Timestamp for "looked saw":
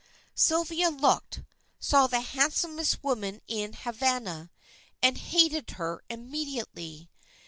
0.89-2.07